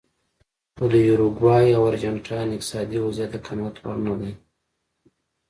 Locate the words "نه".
4.07-4.13